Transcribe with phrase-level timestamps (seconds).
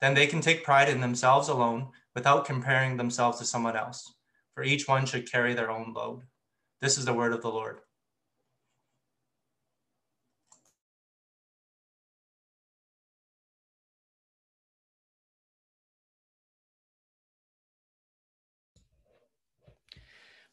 [0.00, 4.14] Then they can take pride in themselves alone without comparing themselves to someone else.
[4.54, 6.22] For each one should carry their own load.
[6.80, 7.80] This is the word of the Lord.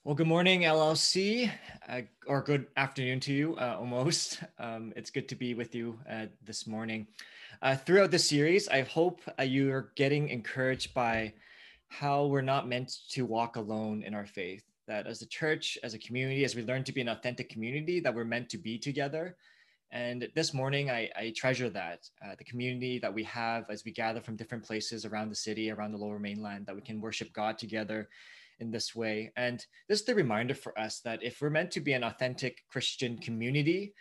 [0.06, 1.50] Well, good morning, LLC,
[1.90, 4.40] uh, or good afternoon to you, uh, almost.
[4.60, 7.08] Um, it's good to be with you uh, this morning.
[7.64, 11.34] Uh, throughout the series, I hope uh, you are getting encouraged by
[11.88, 14.64] how we're not meant to walk alone in our faith.
[14.88, 18.00] That as a church, as a community, as we learn to be an authentic community,
[18.02, 19.36] that we're meant to be together.
[19.92, 23.92] And this morning, I, I treasure that uh, the community that we have as we
[23.92, 27.34] gather from different places around the city, around the lower mainland, that we can worship
[27.34, 28.08] God together
[28.60, 29.32] in this way.
[29.36, 32.64] And this is the reminder for us that if we're meant to be an authentic
[32.70, 33.94] Christian community,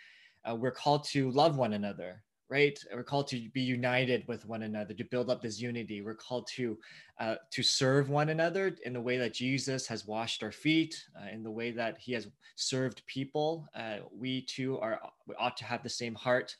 [0.49, 2.77] uh, we're called to love one another, right?
[2.93, 6.01] We're called to be united with one another, to build up this unity.
[6.01, 6.77] We're called to
[7.19, 11.29] uh, to serve one another in the way that Jesus has washed our feet, uh,
[11.33, 13.67] in the way that He has served people.
[13.75, 16.55] Uh, we too are we ought to have the same heart.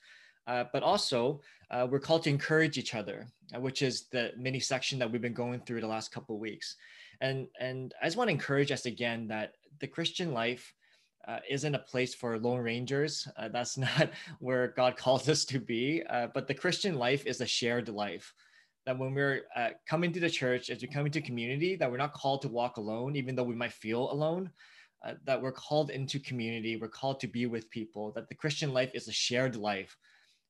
[0.48, 5.00] Uh, but also, uh, we're called to encourage each other, which is the mini section
[5.00, 6.76] that we've been going through the last couple of weeks.
[7.22, 10.74] And and I just want to encourage us again that the Christian life
[11.28, 13.28] uh, isn't a place for lone rangers.
[13.38, 16.04] Uh, that's not where God calls us to be.
[16.10, 18.34] Uh, but the Christian life is a shared life.
[18.86, 21.98] That when we're uh, coming to the church, as we come into community, that we're
[21.98, 24.52] not called to walk alone, even though we might feel alone.
[25.06, 28.12] Uh, that we're called into community, we're called to be with people.
[28.14, 29.96] That the Christian life is a shared life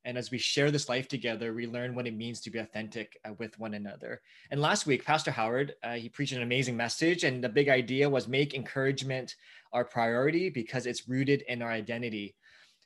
[0.06, 3.20] and as we share this life together, we learn what it means to be authentic
[3.26, 4.22] uh, with one another.
[4.52, 7.24] And last week, Pastor Howard, uh, he preached an amazing message.
[7.24, 9.36] And the big idea was make encouragement
[9.74, 12.36] our priority because it's rooted in our identity.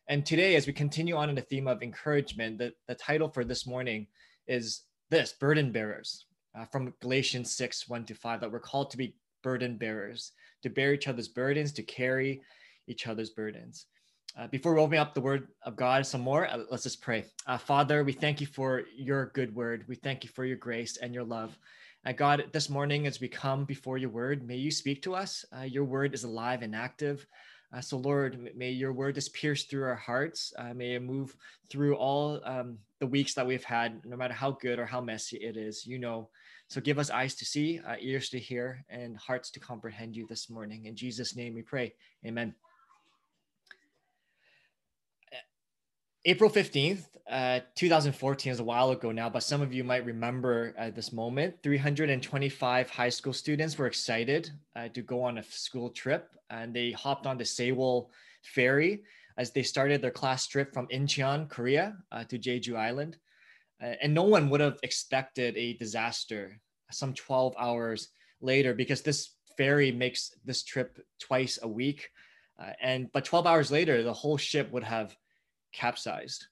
[0.08, 3.44] And today, as we continue on in the theme of encouragement, the, the title for
[3.44, 4.08] this morning
[4.48, 6.26] is this Burden Bearers
[6.58, 9.14] uh, from Galatians 6 1 to 5, that we're called to be
[9.44, 10.32] burden bearers,
[10.64, 12.42] to bear each other's burdens, to carry
[12.88, 13.88] each other's burdens.
[14.38, 17.26] Uh, before we open up the word of God some more, uh, let's just pray.
[17.48, 19.86] Uh, Father, we thank you for your good word.
[19.88, 21.58] We thank you for your grace and your love.
[22.06, 25.44] Uh, God, this morning as we come before your word, may you speak to us.
[25.58, 27.26] Uh, your word is alive and active.
[27.74, 30.54] Uh, so, Lord, may your word just pierce through our hearts.
[30.76, 31.36] may it move
[31.70, 35.38] through all um, the weeks that we've had, no matter how good or how messy
[35.38, 35.86] it is.
[35.86, 36.30] You know.
[36.68, 40.50] So, give us eyes to see, ears to hear, and hearts to comprehend you this
[40.50, 40.86] morning.
[40.86, 41.94] In Jesus' name we pray.
[42.26, 42.56] Amen.
[46.26, 50.74] April 15th, uh, 2014 is a while ago now, but some of you might remember
[50.78, 51.56] at this moment.
[51.64, 56.92] 325 high school students were excited uh, to go on a school trip and they
[56.92, 58.10] hopped on the Sewol
[58.44, 59.04] ferry
[59.38, 63.16] as they started their class trip from Incheon, Korea uh, to Jeju Island.
[63.82, 66.60] Uh, and no one would have expected a disaster
[66.92, 68.10] some 12 hours
[68.42, 72.10] later because this ferry makes this trip twice a week.
[72.62, 75.16] Uh, and but 12 hours later, the whole ship would have
[75.72, 76.48] capsized.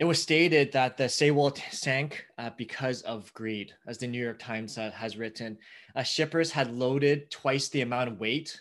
[0.00, 4.40] It was stated that the Sewol sank uh, because of greed, as the New York
[4.40, 5.56] Times uh, has written.
[5.94, 8.60] Uh, shippers had loaded twice the amount of weight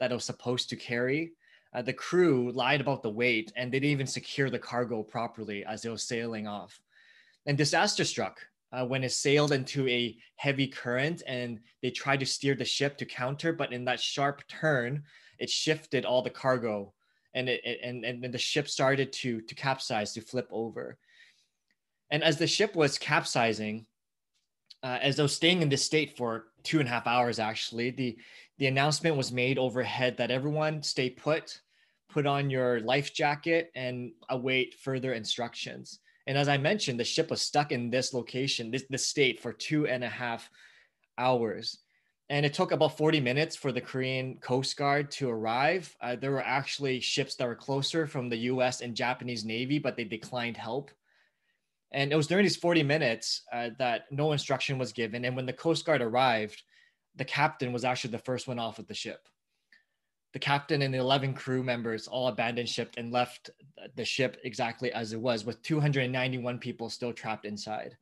[0.00, 1.32] that it was supposed to carry.
[1.72, 5.64] Uh, the crew lied about the weight and they didn't even secure the cargo properly
[5.64, 6.80] as it was sailing off.
[7.46, 12.26] And disaster struck uh, when it sailed into a heavy current and they tried to
[12.26, 15.04] steer the ship to counter, but in that sharp turn,
[15.38, 16.92] it shifted all the cargo
[17.34, 20.98] and it, and and the ship started to to capsize to flip over.
[22.10, 23.86] And as the ship was capsizing
[24.82, 28.16] uh, as though staying in this state for two and a half hours actually the
[28.58, 31.60] the announcement was made overhead that everyone stay put
[32.08, 36.00] put on your life jacket and await further instructions.
[36.26, 39.52] And as i mentioned the ship was stuck in this location this, this state for
[39.52, 40.48] two and a half
[41.18, 41.78] hours
[42.32, 45.94] and it took about 40 minutes for the Korean Coast Guard to arrive.
[46.00, 49.98] Uh, there were actually ships that were closer from the US and Japanese Navy, but
[49.98, 50.90] they declined help.
[51.90, 55.26] And it was during these 40 minutes uh, that no instruction was given.
[55.26, 56.62] And when the Coast Guard arrived,
[57.16, 59.28] the captain was actually the first one off of the ship.
[60.32, 63.50] The captain and the 11 crew members all abandoned ship and left
[63.94, 67.98] the ship exactly as it was, with 291 people still trapped inside.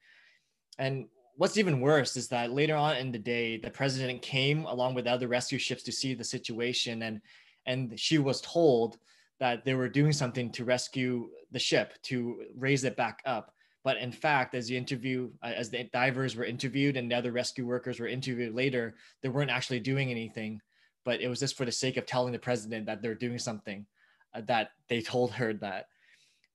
[0.79, 1.09] And
[1.41, 5.07] what's even worse is that later on in the day, the president came along with
[5.07, 7.23] other rescue ships to see the situation, and
[7.65, 8.99] and she was told
[9.39, 13.55] that they were doing something to rescue the ship to raise it back up.
[13.83, 17.33] But in fact, as the interview, uh, as the divers were interviewed and the other
[17.33, 20.61] rescue workers were interviewed later, they weren't actually doing anything.
[21.07, 23.87] But it was just for the sake of telling the president that they're doing something,
[24.35, 25.87] uh, that they told her that.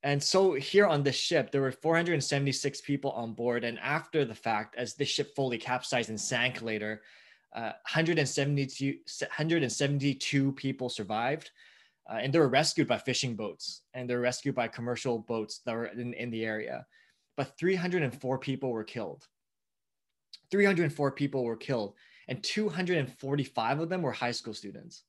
[0.05, 3.63] And so here on this ship, there were 476 people on board.
[3.63, 7.01] And after the fact, as this ship fully capsized and sank later,
[7.55, 11.49] uh, 172, 172 people survived.
[12.07, 15.73] Uh, and they were rescued by fishing boats and they're rescued by commercial boats that
[15.73, 16.85] were in, in the area.
[17.35, 19.27] But 304 people were killed.
[20.51, 21.95] 304 people were killed,
[22.27, 25.01] and 245 of them were high school students.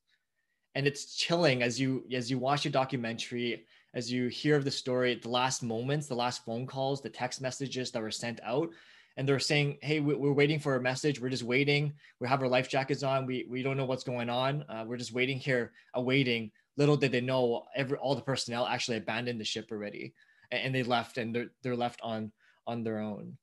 [0.73, 4.71] And it's chilling as you as you watch your documentary as you hear of the
[4.71, 8.69] story, the last moments, the last phone calls, the text messages that were sent out,
[9.15, 11.19] and they're saying, "Hey, we're waiting for a message.
[11.19, 11.93] We're just waiting.
[12.19, 13.25] We have our life jackets on.
[13.25, 14.63] We we don't know what's going on.
[14.69, 18.97] Uh, we're just waiting here, awaiting." Little did they know, every all the personnel actually
[18.97, 20.13] abandoned the ship already,
[20.51, 22.31] and, they left, and they're they're left on
[22.67, 23.37] on their own.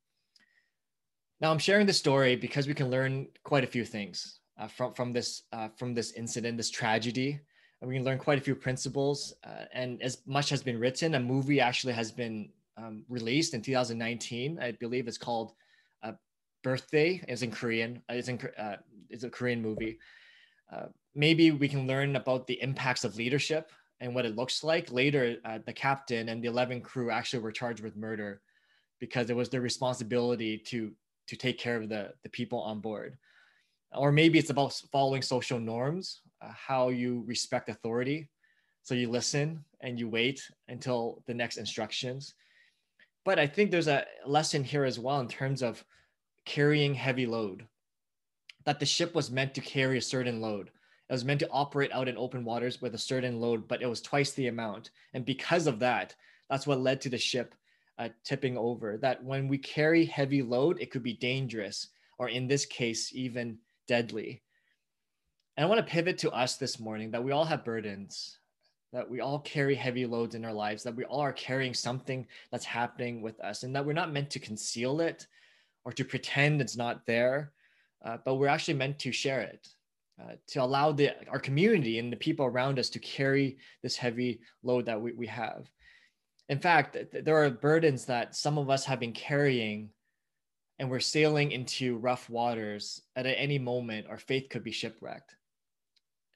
[1.41, 4.95] Now, I'm sharing this story because we can learn quite a few things uh, from
[4.95, 7.41] from this uh, from this incident, this tragedy
[7.85, 9.35] we can learn quite a few principles.
[9.45, 13.63] Uh, and as much has been written, a movie actually has been um, released in
[13.63, 14.59] 2019.
[14.61, 15.53] I believe it's called
[16.03, 16.13] uh,
[16.63, 17.23] Birthday.
[17.29, 18.03] It's in Korean.
[18.11, 18.77] Uh, it's in uh,
[19.11, 19.99] it's a Korean movie.
[20.73, 23.71] Uh, maybe we can learn about the impacts of leadership
[24.01, 24.91] and what it looks like.
[24.91, 28.41] Later, uh, the captain and the 11 crew actually were charged with murder
[28.99, 30.93] because it was their responsibility to
[31.27, 33.17] to take care of the the people on board.
[33.97, 38.29] Or maybe it's about following social norms uh, how you respect authority.
[38.83, 42.35] So you listen and you wait until the next instructions.
[43.25, 45.83] But I think there's a lesson here as well in terms of
[46.45, 47.67] carrying heavy load.
[48.65, 50.71] That the ship was meant to carry a certain load.
[51.09, 53.87] It was meant to operate out in open waters with a certain load, but it
[53.87, 54.91] was twice the amount.
[55.13, 56.15] And because of that,
[56.49, 57.55] that's what led to the ship
[57.99, 58.99] uh, tipping over.
[58.99, 61.89] That when we carry heavy load, it could be dangerous,
[62.19, 64.44] or in this case, even deadly.
[65.57, 68.39] And I want to pivot to us this morning that we all have burdens,
[68.93, 72.27] that we all carry heavy loads in our lives, that we all are carrying something
[72.51, 75.29] that's happening with us, and that we're not meant to conceal it
[75.85, 77.53] or to pretend it's not there,
[78.05, 79.69] uh, but we're actually meant to share it.
[80.21, 84.39] Uh, to allow the, our community and the people around us to carry this heavy
[84.63, 85.69] load that we, we have.
[86.49, 89.91] In fact, th- there are burdens that some of us have been carrying
[90.79, 95.35] and we're sailing into rough waters at any moment our faith could be shipwrecked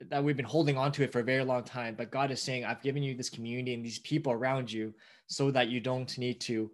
[0.00, 1.94] that we've been holding on to it for a very long time.
[1.96, 4.94] But God is saying, I've given you this community and these people around you
[5.26, 6.70] so that you don't need to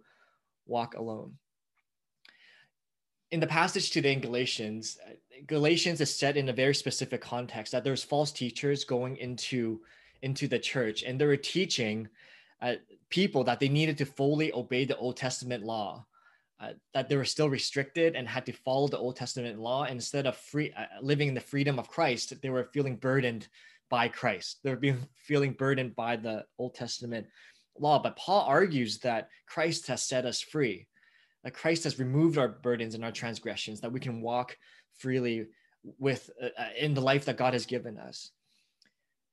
[0.67, 1.33] walk alone.
[3.31, 4.97] In the passage today in Galatians,
[5.47, 9.81] Galatians is set in a very specific context that there's false teachers going into,
[10.21, 12.07] into the church and they were teaching
[12.61, 12.75] uh,
[13.09, 16.05] people that they needed to fully obey the Old Testament law
[16.59, 19.83] uh, that they were still restricted and had to follow the Old Testament law.
[19.83, 23.47] Instead of free uh, living in the freedom of Christ, they were feeling burdened
[23.89, 24.59] by Christ.
[24.63, 27.27] They were being feeling burdened by the Old Testament
[27.77, 27.99] law.
[27.99, 30.87] But Paul argues that Christ has set us free.
[31.43, 34.57] That Christ has removed our burdens and our transgressions, that we can walk
[34.97, 35.47] freely
[35.99, 38.31] with uh, uh in the life that God has given us.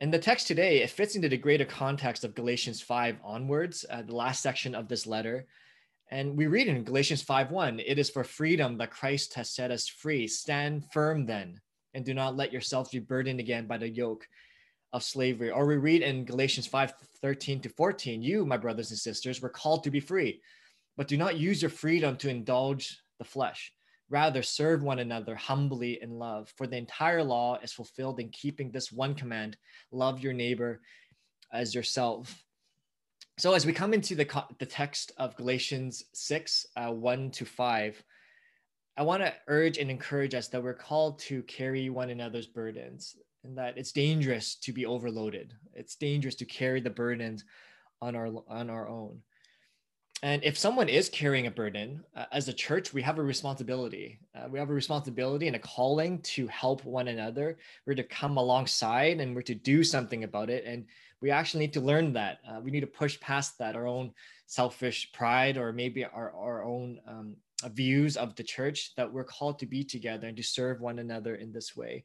[0.01, 4.03] And the text today, it fits into the greater context of Galatians 5 onwards, uh,
[4.03, 5.47] the last section of this letter,
[6.13, 9.89] and we read in Galatians 5:1, it is for freedom that Christ has set us
[9.89, 10.29] free.
[10.29, 11.59] Stand firm then,
[11.95, 14.29] and do not let yourselves be burdened again by the yoke
[14.93, 15.51] of slavery.
[15.51, 19.85] Or we read in Galatians 5:13 to 14, you, my brothers and sisters, were called
[19.85, 20.43] to be free,
[20.99, 23.73] but do not use your freedom to indulge the flesh.
[24.11, 26.53] Rather, serve one another humbly in love.
[26.59, 29.57] For the entire law is fulfilled in keeping this one command
[29.91, 30.83] love your neighbor
[31.51, 32.45] as yourself.
[33.39, 38.03] So as we come into the, the text of Galatians 6, uh, 1 to 5,
[38.97, 43.17] I want to urge and encourage us that we're called to carry one another's burdens
[43.43, 45.55] and that it's dangerous to be overloaded.
[45.73, 47.45] It's dangerous to carry the burdens
[48.03, 49.23] on our, on our own.
[50.23, 54.21] And if someone is carrying a burden, uh, as a church, we have a responsibility.
[54.37, 57.59] Uh, we have a responsibility and a calling to help one another.
[57.87, 60.65] We're to come alongside and we're to do something about it.
[60.65, 60.85] And
[61.23, 62.41] we actually need to learn that.
[62.47, 64.13] Uh, we need to push past that, our own
[64.47, 67.37] selfish pride or maybe our, our own um,
[67.71, 71.37] views of the church that we're called to be together and to serve one another
[71.37, 72.05] in this way.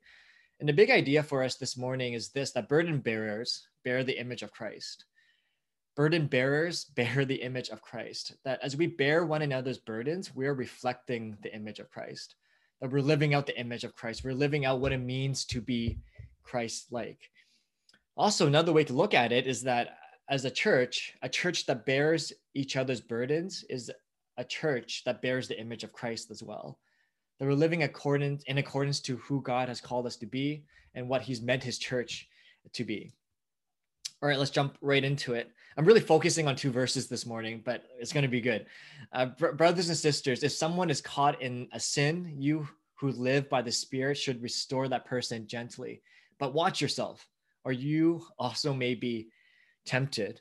[0.60, 4.20] And the big idea for us this morning is this that burden bearers bear the
[4.20, 5.06] image of Christ.
[5.96, 8.36] burden bearers bear the image of Christ.
[8.46, 12.36] That as we bear one another's burdens, we're reflecting the image of Christ.
[12.82, 14.24] That we're living out the image of Christ.
[14.24, 15.98] We're living out what it means to be
[16.44, 17.32] Christ like.
[18.18, 19.98] Also, another way to look at it is that
[20.30, 23.92] as a church, a church that bears each other's burdens is
[24.38, 26.80] a church that bears the image of Christ as well.
[27.40, 30.64] That we're living according, in accordance to who God has called us to be
[30.96, 32.28] and what He's meant His church
[32.74, 33.14] to be.
[34.22, 35.52] All right, let's jump right into it.
[35.78, 38.66] I'm really focusing on two verses this morning, but it's going to be good.
[39.14, 43.48] Uh, br- brothers and sisters, if someone is caught in a sin, you who live
[43.48, 46.02] by the Spirit should restore that person gently.
[46.40, 47.28] But watch yourself,
[47.68, 49.28] or you also may be
[49.86, 50.40] tempted.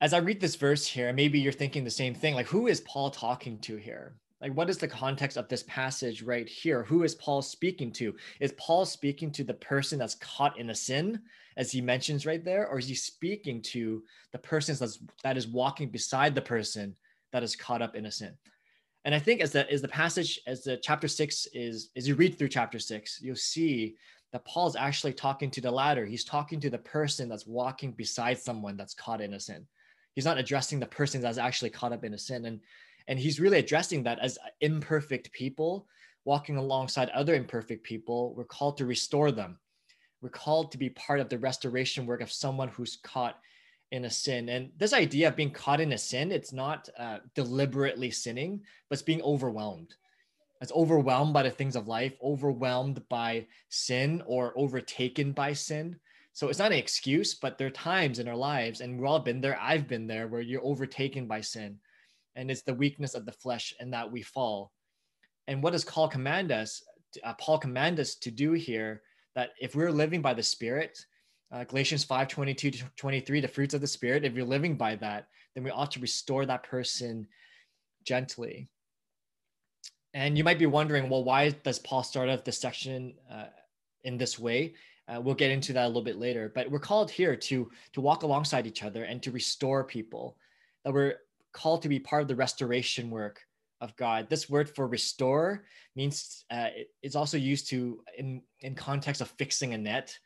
[0.00, 2.80] As I read this verse here, maybe you're thinking the same thing like, who is
[2.80, 4.16] Paul talking to here?
[4.40, 6.84] Like, what is the context of this passage right here?
[6.84, 8.14] Who is Paul speaking to?
[8.40, 11.20] Is Paul speaking to the person that's caught in a sin?
[11.56, 14.02] as he mentions right there, or is he speaking to
[14.32, 16.96] the person that's that is walking beside the person
[17.32, 18.34] that is caught up in a sin?
[19.04, 22.14] And I think as the as the passage as the chapter six is as you
[22.14, 23.96] read through chapter six, you'll see
[24.34, 26.04] that Paul's actually talking to the latter.
[26.04, 29.66] He's talking to the person that's walking beside someone that's caught in a sin.
[30.14, 32.44] He's not addressing the person that's actually caught up in a sin.
[32.44, 32.60] And
[33.08, 35.86] and he's really addressing that as imperfect people
[36.26, 38.34] walking alongside other imperfect people.
[38.34, 39.58] We're called to restore them
[40.24, 43.38] we're called to be part of the restoration work of someone who's caught
[43.92, 44.48] in a sin.
[44.48, 48.94] And this idea of being caught in a sin, it's not uh, deliberately sinning, but
[48.94, 49.94] it's being overwhelmed.
[50.60, 55.96] It's overwhelmed by the things of life, overwhelmed by sin or overtaken by sin.
[56.32, 59.20] So it's not an excuse, but there are times in our lives, and we've all
[59.20, 59.58] been there.
[59.60, 61.78] I've been there where you're overtaken by sin.
[62.34, 64.72] And it's the weakness of the flesh and that we fall.
[65.46, 66.82] And what does Paul command us?
[67.22, 69.02] Uh, Paul command us to do here
[69.36, 70.98] that if we're living by the Spirit,
[71.52, 74.96] uh, Galatians 5 22 to 23, the fruits of the Spirit, if you're living by
[74.96, 77.28] that, then we ought to restore that person
[78.04, 78.68] gently.
[80.14, 83.46] And you might be wondering, well, why does Paul start off this section uh,
[84.04, 84.74] in this way?
[85.08, 88.00] Uh, we'll get into that a little bit later, but we're called here to to
[88.00, 90.38] walk alongside each other and to restore people.
[90.84, 91.16] That we're
[91.52, 93.40] called to be part of the restoration work
[93.82, 94.30] of God.
[94.30, 96.68] This word for restore means uh,
[97.02, 100.16] it's also used to in in context of fixing a net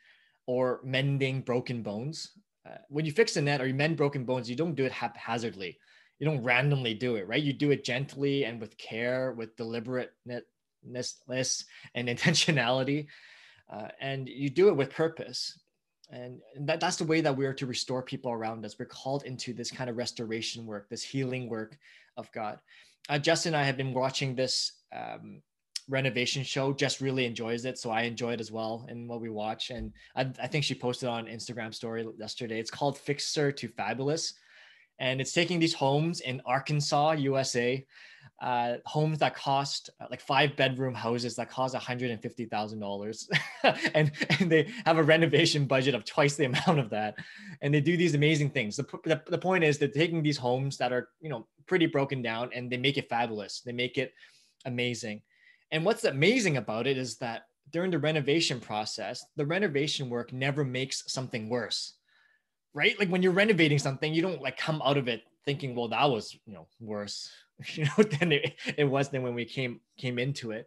[0.45, 2.31] or mending broken bones.
[2.65, 4.91] Uh, when you fix a net or you mend broken bones, you don't do it
[4.91, 5.77] haphazardly.
[6.19, 7.41] You don't randomly do it, right?
[7.41, 10.43] You do it gently and with care, with deliberateness
[10.83, 13.07] and intentionality,
[13.71, 15.57] uh, and you do it with purpose.
[16.11, 18.77] And that, that's the way that we are to restore people around us.
[18.79, 21.77] We're called into this kind of restoration work, this healing work
[22.17, 22.59] of God
[23.09, 25.41] uh, Justin and I have been watching this um,
[25.89, 26.71] renovation show.
[26.71, 29.71] Jess really enjoys it, so I enjoy it as well in what we watch.
[29.71, 32.59] And I, I think she posted on Instagram story yesterday.
[32.59, 34.35] It's called Fixer to Fabulous,
[34.99, 37.85] and it's taking these homes in Arkansas, USA,
[38.41, 43.29] uh, homes that cost uh, like five bedroom houses that cost $150,000
[43.93, 47.15] and, and they have a renovation budget of twice the amount of that.
[47.61, 48.77] And they do these amazing things.
[48.77, 52.21] The, the, the point is they're taking these homes that are, you know, pretty broken
[52.21, 53.61] down and they make it fabulous.
[53.61, 54.13] They make it
[54.65, 55.21] amazing.
[55.71, 60.63] And what's amazing about it is that during the renovation process, the renovation work never
[60.63, 61.98] makes something worse.
[62.73, 62.97] Right?
[62.99, 66.05] Like when you're renovating something, you don't like come out of it thinking, well, that
[66.05, 67.29] was, you know, worse
[67.73, 70.65] you know than it, it was than when we came came into it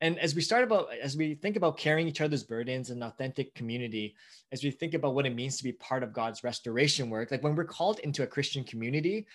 [0.00, 3.54] and as we start about as we think about carrying each other's burdens in authentic
[3.54, 4.14] community
[4.52, 7.42] as we think about what it means to be part of god's restoration work like
[7.42, 9.26] when we're called into a christian community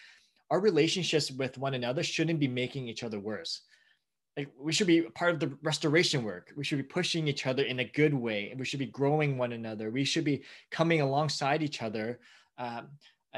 [0.52, 3.62] our relationships with one another shouldn't be making each other worse
[4.38, 6.52] like we should be part of the restoration work.
[6.56, 9.54] We should be pushing each other in a good way we should be growing one
[9.54, 9.92] another.
[9.92, 12.20] We should be coming alongside each other
[12.58, 12.90] um,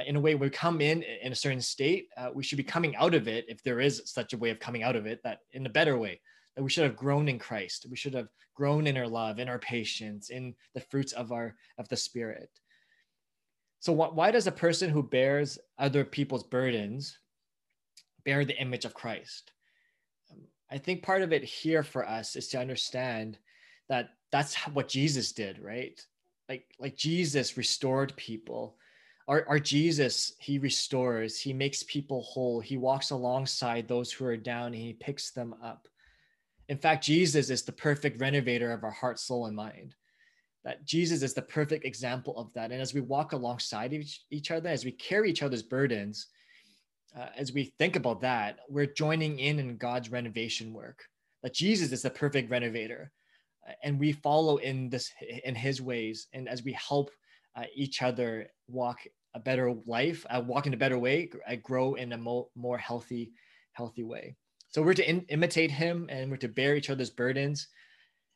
[0.06, 2.96] in a way we come in in a certain state uh, we should be coming
[2.96, 5.39] out of it if there is such a way of coming out of it that
[5.54, 6.20] in a better way.
[6.56, 7.86] That we should have grown in christ.
[7.89, 11.56] We should have grown in our love in our patience in the fruits of our
[11.77, 12.50] of the spirit.
[13.80, 17.20] So wh- why does a person who bears other people's burdens
[18.25, 19.54] bear the image of christ
[20.71, 23.38] i think part of it here for us is to understand
[23.89, 26.01] that that's what jesus did right
[26.50, 28.77] like like jesus restored people
[29.27, 34.38] our, our Jesus, he restores, he makes people whole, he walks alongside those who are
[34.38, 35.88] down, and he picks them up.
[36.69, 39.95] In fact, Jesus is the perfect renovator of our heart, soul, and mind.
[40.63, 42.71] That Jesus is the perfect example of that.
[42.71, 46.27] And as we walk alongside each, each other, as we carry each other's burdens,
[47.17, 51.03] uh, as we think about that, we're joining in in God's renovation work.
[51.43, 53.12] That Jesus is the perfect renovator,
[53.67, 55.12] uh, and we follow in this
[55.43, 56.27] in His ways.
[56.33, 57.12] And as we help
[57.55, 59.00] uh, each other walk
[59.33, 62.77] a better life, I walk in a better way, I grow in a mo- more
[62.77, 63.31] healthy,
[63.74, 64.36] healthy way.
[64.69, 67.67] So we're to in- imitate him and we're to bear each other's burdens.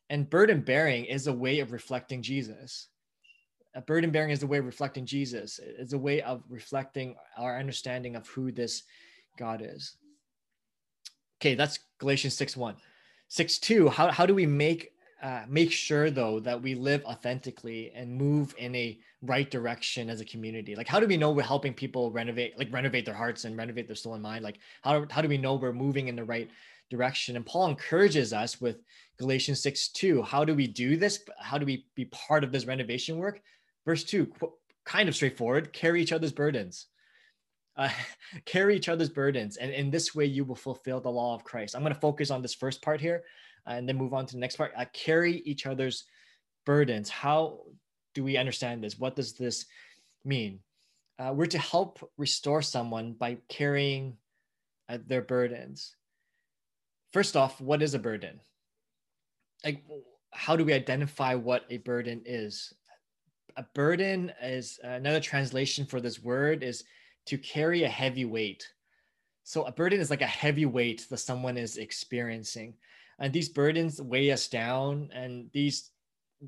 [0.09, 2.88] And burden bearing is a way of reflecting Jesus.
[3.74, 5.60] A burden bearing is a way of reflecting Jesus.
[5.63, 8.84] It's a way of reflecting our understanding of who this
[9.38, 9.96] God is.
[11.40, 12.75] Okay, that's Galatians 6 1.
[13.30, 17.92] 6 2, how, how do we make uh, make sure though that we live authentically
[17.94, 21.44] and move in a right direction as a community like how do we know we're
[21.44, 25.06] helping people renovate like renovate their hearts and renovate their soul and mind like how,
[25.12, 26.50] how do we know we're moving in the right
[26.90, 28.82] direction and paul encourages us with
[29.20, 32.66] galatians 6 2 how do we do this how do we be part of this
[32.66, 33.42] renovation work
[33.85, 34.31] verse 2
[34.85, 36.88] kind of straightforward carry each other's burdens
[37.77, 37.89] uh,
[38.45, 41.75] carry each other's burdens and in this way you will fulfill the law of christ
[41.75, 43.23] i'm going to focus on this first part here
[43.67, 44.71] uh, and then move on to the next part.
[44.75, 46.05] Uh, carry each other's
[46.65, 47.09] burdens.
[47.09, 47.59] How
[48.13, 48.97] do we understand this?
[48.97, 49.65] What does this
[50.25, 50.59] mean?
[51.19, 54.17] Uh, we're to help restore someone by carrying
[54.89, 55.95] uh, their burdens.
[57.13, 58.39] First off, what is a burden?
[59.63, 59.83] Like,
[60.31, 62.73] how do we identify what a burden is?
[63.58, 66.84] A burden is another translation for this word is
[67.25, 68.67] to carry a heavy weight.
[69.43, 72.75] So a burden is like a heavy weight that someone is experiencing
[73.22, 75.91] and these burdens weigh us down and these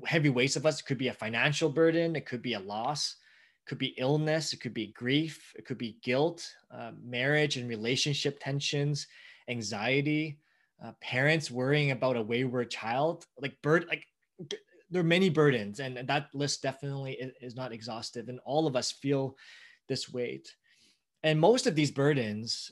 [0.04, 3.16] heavy weights of us could be a financial burden it could be a loss
[3.64, 7.68] it could be illness it could be grief it could be guilt uh, marriage and
[7.68, 9.06] relationship tensions
[9.48, 10.38] anxiety
[10.84, 14.04] uh, parents worrying about a wayward child like bird like
[14.94, 18.92] there are many burdens and that list definitely is not exhaustive and all of us
[18.92, 19.36] feel
[19.88, 20.54] this weight
[21.22, 22.70] and most of these burdens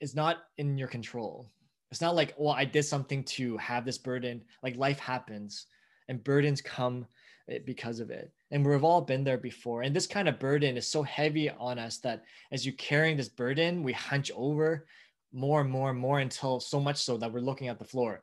[0.00, 1.50] is not in your control
[1.90, 4.42] it's not like, well, I did something to have this burden.
[4.62, 5.66] Like life happens
[6.08, 7.06] and burdens come
[7.48, 8.32] eh, because of it.
[8.50, 9.82] And we've all been there before.
[9.82, 13.28] And this kind of burden is so heavy on us that as you're carrying this
[13.28, 14.86] burden, we hunch over
[15.32, 18.22] more and more and more until so much so that we're looking at the floor,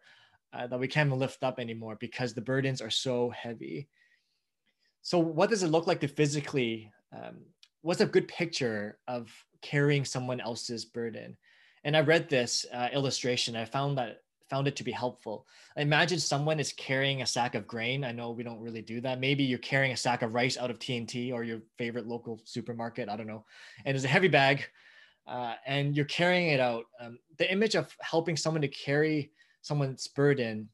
[0.56, 3.88] uh, that we can't lift up anymore because the burdens are so heavy.
[5.02, 6.91] So, what does it look like to physically?
[7.15, 7.41] Um,
[7.82, 9.30] what's a good picture of
[9.62, 11.38] carrying someone else's burden?
[11.84, 13.56] And I read this uh, illustration.
[13.56, 15.48] I found that found it to be helpful.
[15.76, 18.04] Imagine someone is carrying a sack of grain.
[18.04, 19.20] I know we don't really do that.
[19.20, 23.10] Maybe you're carrying a sack of rice out of T&T or your favorite local supermarket.
[23.10, 23.44] I don't know.
[23.86, 24.63] And it's a heavy bag,
[25.26, 26.86] uh, and you're carrying it out.
[27.00, 29.32] Um, the image of helping someone to carry
[29.65, 30.69] someone's burden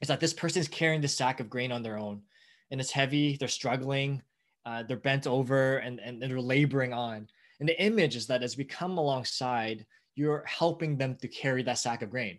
[0.00, 2.22] is that this person is carrying the sack of grain on their own,
[2.70, 3.36] and it's heavy.
[3.36, 4.22] They're struggling.
[4.64, 7.26] Uh, they're bent over and, and they're laboring on.
[7.58, 11.78] And the image is that as we come alongside, you're helping them to carry that
[11.78, 12.38] sack of grain.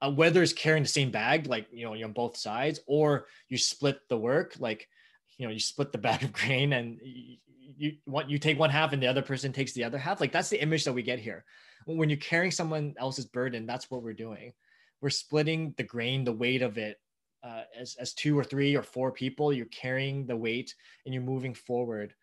[0.00, 3.26] Uh, whether it's carrying the same bag, like you know, you're on both sides, or
[3.48, 4.88] you split the work, like
[5.36, 7.38] you know, you split the bag of grain and you,
[7.76, 10.20] you want you take one half and the other person takes the other half.
[10.20, 11.44] Like that's the image that we get here.
[11.86, 14.52] When you're carrying someone else's burden, that's what we're doing.
[15.00, 17.00] We're splitting the grain, the weight of it,
[17.42, 19.52] uh, as as two or three or four people.
[19.52, 22.14] You're carrying the weight and you're moving forward.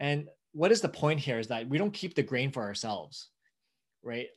[0.00, 1.38] And what is the point here?
[1.38, 3.30] Is that we don't keep the grain for ourselves
[4.04, 4.28] right?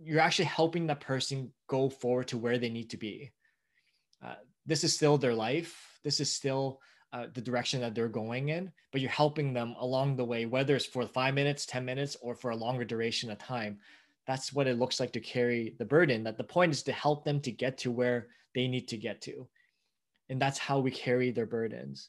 [0.00, 3.32] You're actually helping that person go forward to where they need to be.
[4.24, 4.34] Uh,
[4.66, 5.98] this is still their life.
[6.04, 6.80] This is still
[7.12, 10.76] uh, the direction that they're going in, but you're helping them along the way, whether
[10.76, 13.78] it's for five minutes, 10 minutes, or for a longer duration of time.
[14.26, 16.24] That's what it looks like to carry the burden.
[16.24, 19.20] That the point is to help them to get to where they need to get
[19.22, 19.48] to.
[20.28, 22.08] And that's how we carry their burdens.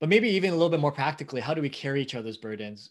[0.00, 2.90] But maybe even a little bit more practically, how do we carry each other's burdens?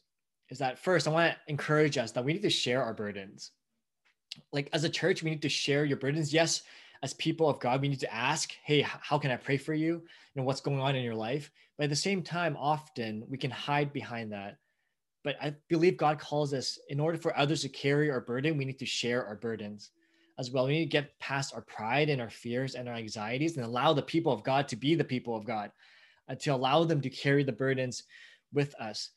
[0.49, 3.51] is that first, I want to encourage us that we need to share our burdens.
[4.53, 6.33] Like as a church, we need to share your burdens.
[6.33, 6.61] Yes,
[7.03, 9.87] as people of God, we need to ask, hey, how can I pray for you?
[9.87, 10.01] You
[10.35, 11.51] know, what's going on in your life?
[11.77, 14.57] But at the same time, often we can hide behind that.
[15.27, 18.63] But I believe God calls us, in order for others to carry our burden, we
[18.63, 19.91] need to share our burdens
[20.39, 20.67] as well.
[20.67, 23.91] We need to get past our pride and our fears and our anxieties and allow
[23.91, 25.73] the people of God to be the people of God,
[26.29, 28.03] uh, to allow them to carry the burdens
[28.53, 29.09] with us.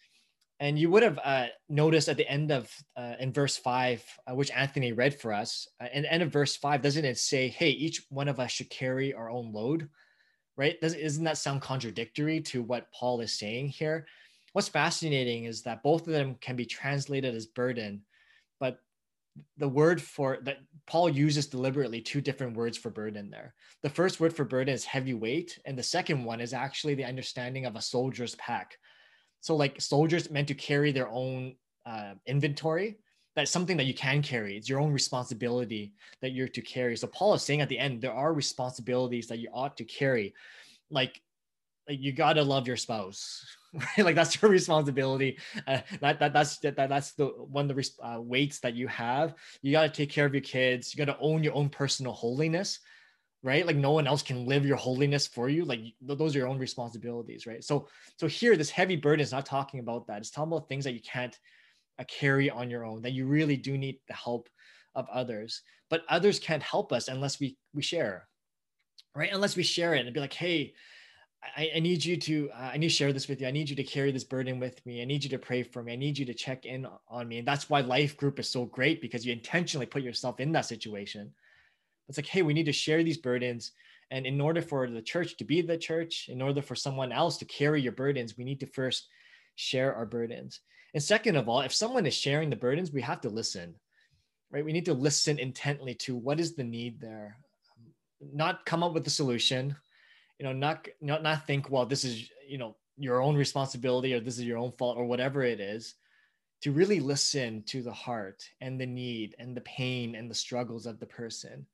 [0.58, 4.34] And you would have uh, noticed at the end of uh, in verse five, uh,
[4.34, 7.46] which Anthony read for us, uh, in the end of verse five, doesn't it say,
[7.46, 9.88] "Hey, each one of us should carry our own load"?
[10.56, 10.80] Right?
[10.80, 14.08] Doesn't that sound contradictory to what Paul is saying here?
[14.52, 18.02] What's fascinating is that both of them can be translated as burden,
[18.58, 18.78] but
[19.56, 23.54] the word for that Paul uses deliberately two different words for burden there.
[23.82, 27.04] The first word for burden is heavy weight, and the second one is actually the
[27.04, 28.76] understanding of a soldier's pack
[29.40, 31.54] so like soldiers meant to carry their own
[31.86, 32.98] uh, inventory.
[33.36, 34.56] That's something that you can carry.
[34.56, 36.96] It's your own responsibility that you're to carry.
[36.96, 40.34] So Paul is saying at the end, there are responsibilities that you ought to carry.
[40.90, 41.20] Like,
[41.88, 43.86] like you gotta love your spouse, right?
[43.98, 45.38] Like that's your responsibility.
[45.66, 49.34] Uh, that, that that's that, that's the one of the uh, weights that you have.
[49.62, 50.94] You got to take care of your kids.
[50.94, 52.80] You got to own your own personal holiness,
[53.42, 53.66] right?
[53.66, 55.64] Like no one else can live your holiness for you.
[55.64, 57.62] Like those are your own responsibilities, right?
[57.62, 60.18] So so here, this heavy burden is not talking about that.
[60.18, 61.38] It's talking about things that you can't
[61.98, 63.02] uh, carry on your own.
[63.02, 64.48] That you really do need the help
[64.94, 65.62] of others.
[65.88, 68.26] But others can't help us unless we we share,
[69.14, 69.30] right?
[69.32, 70.74] Unless we share it and be like, hey
[71.56, 73.46] I, I, need you to uh, i need to share this with you.
[73.46, 75.00] I need you to carry this burden with me.
[75.00, 75.92] I need you to pray for me.
[75.92, 77.38] I need you to check in on me.
[77.38, 80.66] And that's why life group is so great because you intentionally put yourself in that
[80.66, 81.32] situation.
[82.08, 83.72] It's like hey we need to share these burdens.
[84.10, 87.38] And in order for the church to be the church in order for someone else
[87.38, 89.08] to carry your burdens we need to first
[89.54, 90.60] share our burdens.
[90.94, 93.74] And second of all if someone is sharing the burdens we have to listen
[94.50, 94.64] right?
[94.64, 97.36] We need to listen intently to what is the need there.
[98.20, 99.76] Not come up with the solution
[100.40, 104.20] you know not not not think well this is you know your own responsibility or
[104.20, 105.94] this is your own fault or whatever it is
[106.62, 110.84] to really listen to the heart and the need and the pain and the struggles
[110.84, 111.66] of the person.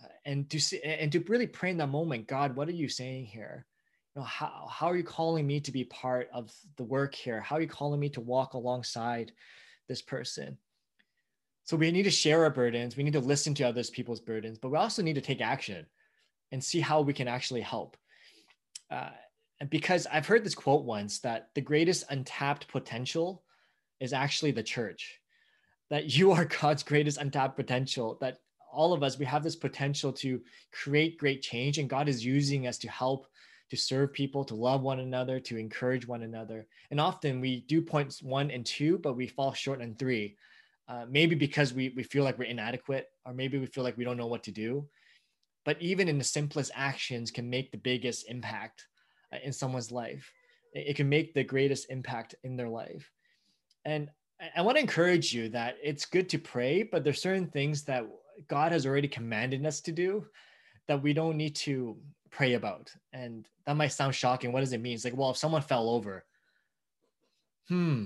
[0.00, 2.88] Uh, and to see and to really pray in that moment god what are you
[2.88, 3.64] saying here?
[4.14, 7.40] You know how, how are you calling me to be part of the work here?
[7.40, 9.30] How are you calling me to walk alongside
[9.88, 10.58] this person?
[11.64, 12.96] So we need to share our burdens.
[12.96, 15.86] We need to listen to others people's burdens but we also need to take action
[16.52, 17.96] and see how we can actually help.
[18.90, 19.10] Uh,
[19.70, 23.42] because I've heard this quote once that the greatest untapped potential
[24.00, 25.20] is actually the church,
[25.90, 28.38] that you are God's greatest untapped potential, that
[28.72, 32.66] all of us, we have this potential to create great change, and God is using
[32.66, 33.26] us to help,
[33.70, 36.66] to serve people, to love one another, to encourage one another.
[36.90, 40.36] And often we do points one and two, but we fall short on three.
[40.88, 44.04] Uh, maybe because we, we feel like we're inadequate, or maybe we feel like we
[44.04, 44.86] don't know what to do
[45.66, 48.86] but even in the simplest actions can make the biggest impact
[49.32, 50.32] uh, in someone's life.
[50.72, 53.10] It can make the greatest impact in their life.
[53.84, 54.08] And
[54.54, 58.04] i want to encourage you that it's good to pray but there's certain things that
[58.48, 60.26] god has already commanded us to do
[60.88, 61.96] that we don't need to
[62.30, 62.92] pray about.
[63.12, 64.52] And that might sound shocking.
[64.52, 64.94] What does it mean?
[64.94, 66.24] It's like well if someone fell over
[67.68, 68.04] hmm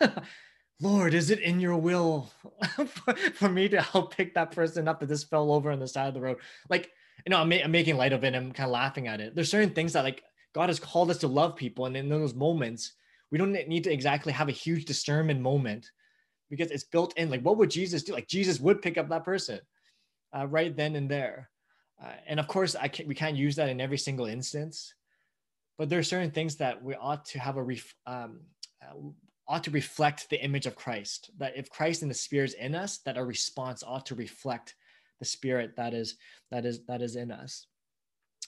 [0.82, 2.32] Lord, is it in your will
[3.34, 6.08] for, me to help pick that person up that just fell over on the side
[6.08, 6.38] of the road?
[6.68, 6.90] Like,
[7.24, 8.34] you know, I'm, ma- I'm making light of it.
[8.34, 9.36] I'm kind of laughing at it.
[9.36, 11.86] There's certain things that like God has called us to love people.
[11.86, 12.94] And in those moments,
[13.30, 15.88] we don't need to exactly have a huge discernment moment
[16.50, 17.30] because it's built in.
[17.30, 18.12] Like, what would Jesus do?
[18.12, 19.60] Like, Jesus would pick up that person
[20.36, 21.48] uh, right then and there.
[22.02, 24.94] Uh, and of course, I can't, we can't use that in every single instance,
[25.78, 28.40] but there are certain things that we ought to have a ref, um,
[28.82, 28.94] uh,
[29.52, 31.30] ought to reflect the image of Christ.
[31.36, 34.74] That if Christ and the Spirit is in us, that our response ought to reflect
[35.18, 36.16] the Spirit that is
[36.50, 37.66] that is that is in us.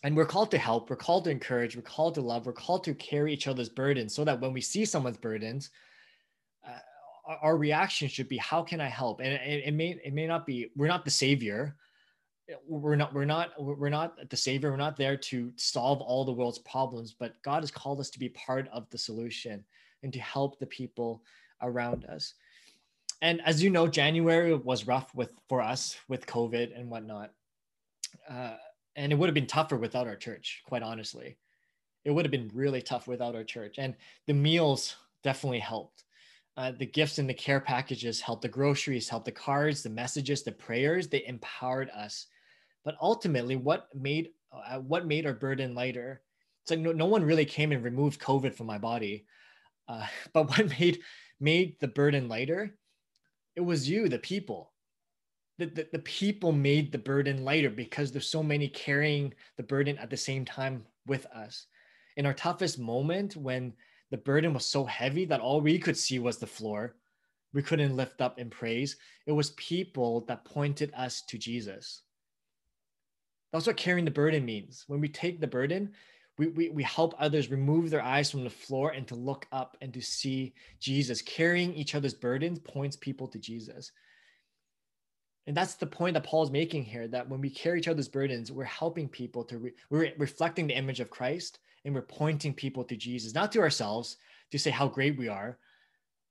[0.03, 2.85] And we're called to help, we're called to encourage, we're called to love, we're called
[2.85, 5.71] to carry each other's burdens so that when we see someone's burdens,
[6.67, 9.21] uh, our reaction should be, how can I help?
[9.21, 11.77] And it, it may it may not be, we're not the savior.
[12.67, 14.71] We're not, we're not, we're not the savior.
[14.71, 18.19] We're not there to solve all the world's problems, but God has called us to
[18.19, 19.65] be part of the solution
[20.05, 21.23] and to help the people
[21.61, 22.35] around us.
[23.23, 27.33] And as you know, January was rough with for us with COVID and whatnot.
[28.31, 28.55] Uh,
[28.97, 31.39] and it would have been tougher without our church, quite honestly.
[32.05, 33.77] It would have been really tough without our church.
[33.79, 33.95] And
[34.27, 36.05] the meals definitely helped.
[36.57, 38.43] Uh, the gifts and the care packages helped.
[38.43, 39.25] The groceries helped.
[39.25, 42.27] The cards, the messages, the prayers, they empowered us.
[42.85, 46.21] But ultimately, what made uh, what made our burden lighter?
[46.63, 49.25] It's like no, no one really came and removed COVID from my body.
[49.89, 51.01] Uh, but what made
[51.41, 52.77] made the burden lighter?
[53.57, 54.73] It was you, the people.
[55.59, 59.97] The, the, the people made the burden lighter because there's so many carrying the burden
[59.99, 61.67] at the same time with us.
[62.17, 63.73] In our toughest moment, when
[64.11, 66.97] the burden was so heavy that all we could see was the floor,
[67.53, 68.97] we couldn't lift up in praise.
[69.27, 72.03] It was people that pointed us to Jesus.
[73.53, 74.85] That's what carrying the burden means.
[74.89, 75.93] When we take the burden,
[76.39, 79.77] we, we, we help others remove their eyes from the floor and to look up
[79.81, 81.23] and to see Jesus.
[81.23, 83.93] Carrying each other's burdens points people to Jesus.
[85.47, 88.09] And that's the point that Paul is making here that when we carry each other's
[88.09, 92.55] burdens, we're helping people to, re- we're reflecting the image of Christ and we're pointing
[92.55, 94.17] people to Jesus, not to ourselves
[94.51, 95.59] to say how great we are,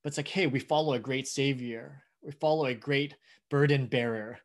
[0.04, 2.04] but it's like, hey, we follow a great savior.
[2.24, 3.16] We follow a great
[3.50, 4.40] burden bearer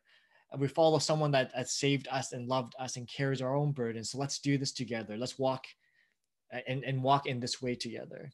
[0.57, 4.09] we follow someone that has saved us and loved us and carries our own burdens.
[4.09, 5.15] So let's do this together.
[5.15, 5.65] Let's walk
[6.67, 8.31] and, and walk in this way together.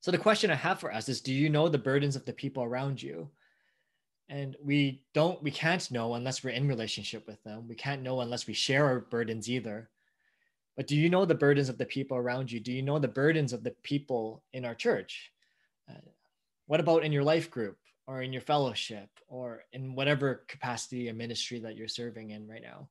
[0.00, 2.32] So the question I have for us is do you know the burdens of the
[2.32, 3.28] people around you?
[4.30, 7.66] And we don't, we can't know unless we're in relationship with them.
[7.68, 9.90] We can't know unless we share our burdens either.
[10.76, 12.60] But do you know the burdens of the people around you?
[12.60, 15.32] Do you know the burdens of the people in our church?
[15.90, 15.98] Uh,
[16.68, 17.76] what about in your life group
[18.10, 22.62] or in your fellowship or in whatever capacity and ministry that you're serving in right
[22.62, 22.88] now?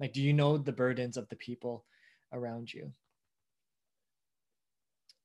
[0.00, 1.84] Like, do you know the burdens of the people
[2.32, 2.90] around you?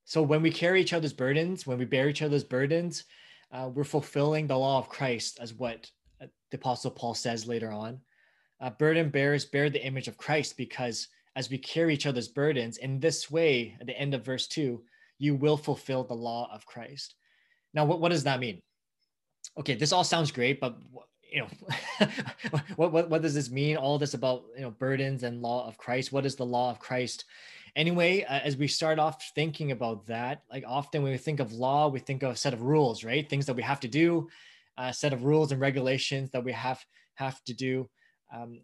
[0.04, 3.02] So when we carry each other's burdens, when we bear each other's burdens,
[3.50, 5.90] uh, we're fulfilling the law of Christ, as what
[6.22, 7.98] uh, the Apostle Paul says later on.
[8.60, 12.76] Uh, burden bearers bear the image of Christ because as we carry each other's burdens,
[12.76, 14.80] in this way, at the end of verse 2,
[15.18, 17.16] you will fulfill the law of Christ.
[17.74, 18.62] Now, what, what does that mean?
[19.58, 20.76] Okay, this all sounds great, but
[21.32, 22.06] you know,
[22.76, 23.76] what, what, what does this mean?
[23.76, 26.12] All this about, you know, burdens and law of Christ.
[26.12, 27.24] What is the law of Christ?
[27.74, 31.52] Anyway, uh, as we start off thinking about that, like often when we think of
[31.52, 33.28] law, we think of a set of rules, right?
[33.28, 34.28] Things that we have to do,
[34.76, 36.84] a set of rules and regulations that we have
[37.14, 37.88] have to do.
[38.34, 38.60] Um,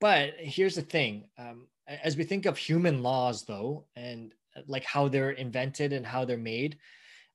[0.00, 4.84] but here's the thing: um, as we think of human laws, though, and uh, like
[4.84, 6.78] how they're invented and how they're made,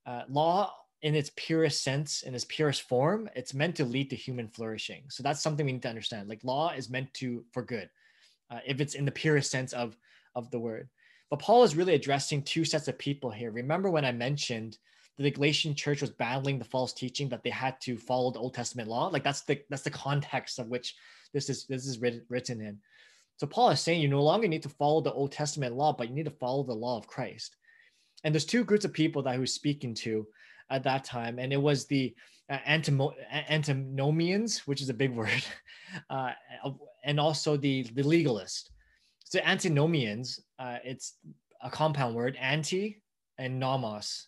[0.07, 4.15] uh, law in its purest sense, in its purest form, it's meant to lead to
[4.15, 5.03] human flourishing.
[5.09, 6.29] So that's something we need to understand.
[6.29, 7.89] Like law is meant to for good,
[8.51, 9.97] uh, if it's in the purest sense of
[10.35, 10.89] of the word.
[11.29, 13.51] But Paul is really addressing two sets of people here.
[13.51, 14.77] Remember when I mentioned
[15.17, 18.39] that the Galatian church was battling the false teaching that they had to follow the
[18.39, 19.07] Old Testament law?
[19.07, 20.95] Like that's the that's the context of which
[21.33, 22.79] this is this is written in.
[23.37, 26.09] So Paul is saying you no longer need to follow the Old Testament law, but
[26.09, 27.55] you need to follow the law of Christ.
[28.23, 30.27] And there's two groups of people that he was speaking to
[30.71, 32.15] at that time, and it was the
[32.49, 35.43] uh, antinomians, which is a big word,
[36.09, 36.31] uh,
[37.03, 38.71] and also the the legalist.
[39.23, 41.15] So antinomians, uh, it's
[41.61, 43.01] a compound word, anti
[43.37, 44.27] and nomos.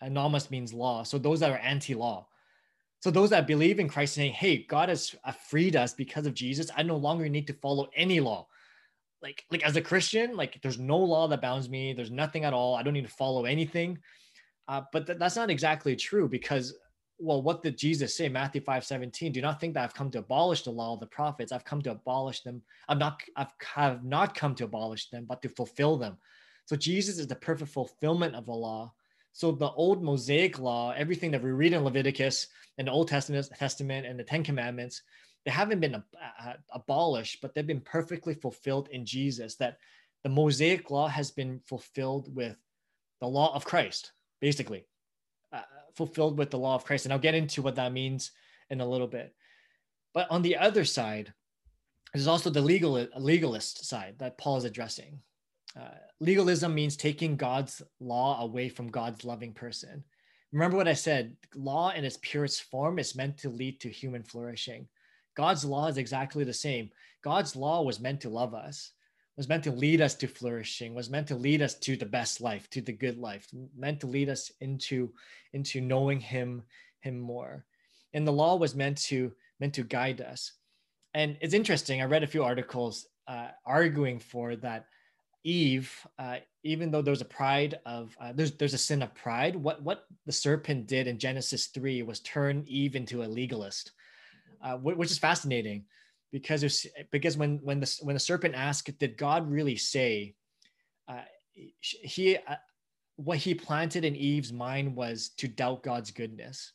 [0.00, 1.02] And nomos means law.
[1.02, 2.26] So those that are anti-law.
[3.00, 6.34] So those that believe in Christ saying, hey, God has uh, freed us because of
[6.34, 6.70] Jesus.
[6.76, 8.46] I no longer need to follow any law.
[9.22, 11.92] Like, like as a Christian, like there's no law that bounds me.
[11.92, 12.74] There's nothing at all.
[12.74, 13.98] I don't need to follow anything.
[14.70, 16.74] Uh, but th- that's not exactly true because
[17.18, 18.28] well, what did Jesus say?
[18.28, 19.32] Matthew 5 17.
[19.32, 21.52] Do not think that I've come to abolish the law of the prophets.
[21.52, 22.62] I've come to abolish them.
[22.88, 26.16] I've not, I've have not come to abolish them, but to fulfill them.
[26.64, 28.94] So Jesus is the perfect fulfillment of the law.
[29.32, 32.46] So the old Mosaic law, everything that we read in Leviticus
[32.78, 35.02] and the Old Testament, Testament and the Ten Commandments,
[35.44, 39.56] they haven't been uh, abolished, but they've been perfectly fulfilled in Jesus.
[39.56, 39.78] That
[40.22, 42.56] the Mosaic law has been fulfilled with
[43.20, 44.84] the law of Christ, basically
[45.94, 47.04] fulfilled with the law of Christ.
[47.04, 48.30] And I'll get into what that means
[48.70, 49.34] in a little bit.
[50.14, 51.32] But on the other side,
[52.12, 55.20] there's also the legal legalist side that Paul is addressing.
[55.78, 60.02] Uh, legalism means taking God's law away from God's loving person.
[60.52, 64.24] Remember what I said law in its purest form is meant to lead to human
[64.24, 64.88] flourishing.
[65.36, 66.90] God's law is exactly the same.
[67.22, 68.92] God's law was meant to love us
[69.40, 72.42] was meant to lead us to flourishing was meant to lead us to the best
[72.42, 75.10] life to the good life meant to lead us into
[75.54, 76.62] into knowing him
[77.00, 77.64] him more.
[78.12, 80.52] And the law was meant to meant to guide us.
[81.14, 84.84] And it's interesting i read a few articles uh, arguing for that
[85.42, 89.56] eve uh, even though there's a pride of uh, there's there's a sin of pride
[89.56, 93.92] what what the serpent did in genesis 3 was turn eve into a legalist
[94.62, 95.86] uh, which is fascinating
[96.32, 100.34] because because when when the when the serpent asked, did God really say?
[101.08, 102.56] Uh, he uh,
[103.16, 106.72] what he planted in Eve's mind was to doubt God's goodness,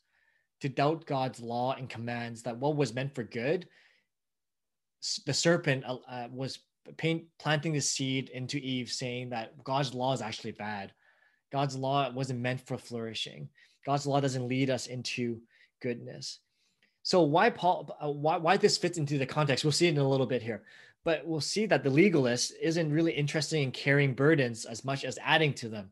[0.62, 2.44] to doubt God's law and commands.
[2.44, 3.68] That what was meant for good,
[5.26, 6.60] the serpent uh, uh, was
[6.98, 10.92] paint, planting the seed into Eve, saying that God's law is actually bad.
[11.52, 13.50] God's law wasn't meant for flourishing.
[13.86, 15.40] God's law doesn't lead us into
[15.82, 16.40] goodness.
[17.06, 17.96] So why Paul?
[18.04, 19.64] Uh, why why this fits into the context?
[19.64, 20.64] We'll see it in a little bit here,
[21.04, 25.20] but we'll see that the legalist isn't really interested in carrying burdens as much as
[25.22, 25.92] adding to them.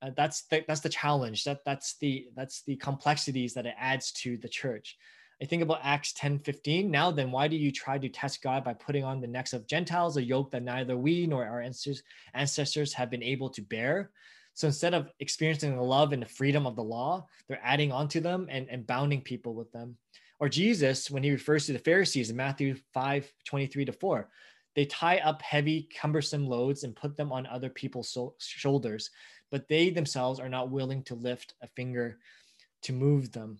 [0.00, 1.44] Uh, that's the, that's the challenge.
[1.44, 4.96] That that's the that's the complexities that it adds to the church.
[5.42, 6.90] I think about Acts 10 15.
[6.90, 9.66] Now then, why do you try to test God by putting on the necks of
[9.66, 14.12] Gentiles a yoke that neither we nor our ancestors, ancestors have been able to bear?
[14.54, 18.20] So instead of experiencing the love and the freedom of the law, they're adding onto
[18.20, 19.98] them and, and bounding people with them.
[20.40, 24.28] Or Jesus, when he refers to the Pharisees in Matthew 5 23 to 4,
[24.74, 29.10] they tie up heavy, cumbersome loads and put them on other people's so- shoulders,
[29.50, 32.18] but they themselves are not willing to lift a finger
[32.82, 33.58] to move them.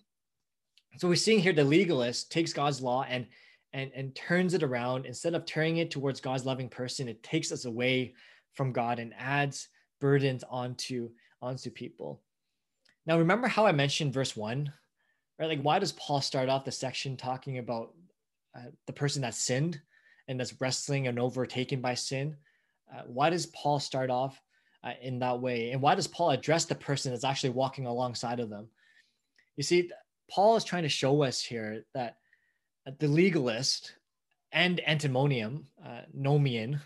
[0.97, 3.27] So we're seeing here the legalist takes God's law and
[3.75, 5.05] and, and turns it around.
[5.05, 8.13] Instead of turning it towards God's loving person, it takes us away
[8.53, 9.67] from God and adds
[9.99, 11.09] burdens onto,
[11.41, 12.21] onto people.
[13.05, 14.71] Now, remember how I mentioned verse one
[15.39, 15.49] right?
[15.49, 17.93] Like, why does Paul start off the section talking about
[18.55, 19.81] uh, the person that sinned
[20.27, 22.35] and that's wrestling and overtaken by sin?
[22.93, 24.39] Uh, why does Paul start off
[24.83, 25.71] uh, in that way?
[25.71, 28.67] And why does Paul address the person that's actually walking alongside of them?
[29.57, 29.91] You see,
[30.29, 32.17] Paul is trying to show us here that
[32.99, 33.93] the legalist
[34.51, 36.79] and antinomian, uh, nomian,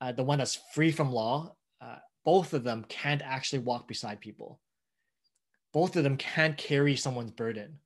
[0.00, 4.20] uh, the one that's free from law, uh, both of them can't actually walk beside
[4.20, 4.60] people.
[5.72, 7.78] Both of them can't carry someone's burden.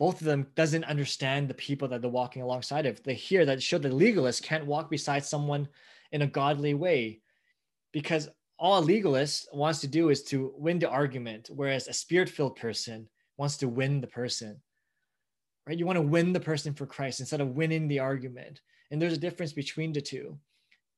[0.00, 3.02] Both of them doesn't understand the people that they're walking alongside of.
[3.02, 5.68] They hear that show the legalist can't walk beside someone
[6.10, 7.20] in a godly way
[7.92, 12.56] because all a legalist wants to do is to win the argument, whereas a spirit-filled
[12.56, 14.60] person wants to win the person.
[15.66, 15.78] Right?
[15.78, 18.62] You want to win the person for Christ instead of winning the argument.
[18.90, 20.38] And there's a difference between the two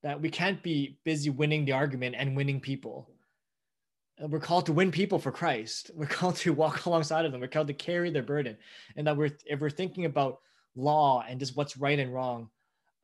[0.05, 3.11] that we can't be busy winning the argument and winning people.
[4.23, 5.91] Uh, we're called to win people for Christ.
[5.95, 7.41] We're called to walk alongside of them.
[7.41, 8.57] We're called to carry their burden.
[8.97, 10.41] And that we're if we're thinking about
[10.75, 12.49] law and just what's right and wrong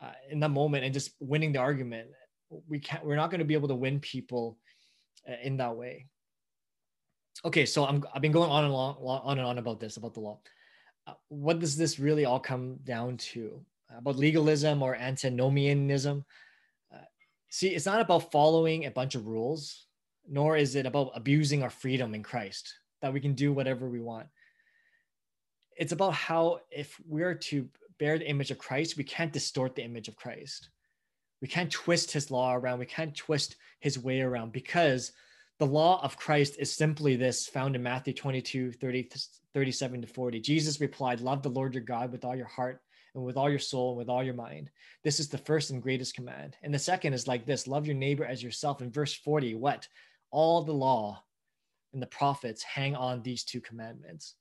[0.01, 2.09] uh, in that moment and just winning the argument,
[2.69, 3.05] we can't.
[3.05, 4.59] We're not going to be able to win people
[5.29, 6.07] uh, in that way.
[7.45, 10.15] Okay, so I'm I've been going on and on, on and on about this about
[10.15, 10.41] the law.
[11.07, 13.65] Uh, what does this really all come down to?
[13.97, 16.25] About legalism or antinomianism?
[17.51, 19.87] See, it's not about following a bunch of rules,
[20.29, 24.01] nor is it about abusing our freedom in Christ, that we can do whatever we
[24.01, 24.27] want.
[25.77, 29.85] It's about how, if we're to bear the image of Christ, we can't distort the
[29.85, 30.71] image of Christ.
[31.41, 32.79] We can't twist his law around.
[32.79, 35.13] We can't twist his way around because
[35.59, 39.11] the law of Christ is simply this found in Matthew 22, 30,
[39.55, 40.41] 37 to 40.
[40.41, 42.81] Jesus replied, Love the Lord your God with all your heart
[43.15, 44.71] and with all your soul and with all your mind.
[45.03, 46.57] This is the first and greatest command.
[46.63, 48.83] And the second is like this love your neighbor as yourself.
[48.83, 49.89] In verse 40, what?
[50.31, 51.23] All the law
[51.93, 54.35] and the prophets hang on these two commandments.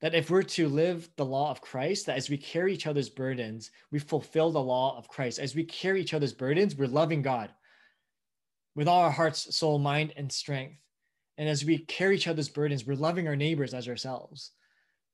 [0.00, 3.08] That if we're to live the law of Christ, that as we carry each other's
[3.08, 5.38] burdens, we fulfill the law of Christ.
[5.38, 7.50] As we carry each other's burdens, we're loving God
[8.74, 10.76] with all our hearts, soul, mind, and strength.
[11.38, 14.52] And as we carry each other's burdens, we're loving our neighbors as ourselves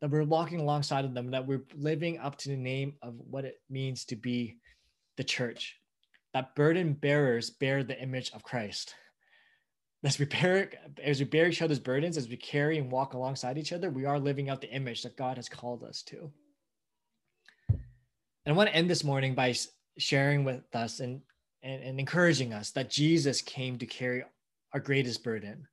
[0.01, 3.45] that we're walking alongside of them, that we're living up to the name of what
[3.45, 4.57] it means to be
[5.17, 5.77] the church.
[6.33, 8.95] That burden bearers bear the image of Christ.
[10.03, 10.71] As we bear,
[11.03, 14.07] as we bear each other's burdens, as we carry and walk alongside each other, we
[14.07, 16.31] are living out the image that God has called us to.
[17.69, 17.79] And
[18.47, 19.55] I want to end this morning by
[19.99, 21.21] sharing with us and,
[21.63, 24.25] and, and encouraging us that Jesus came to carry
[24.73, 25.67] our greatest burden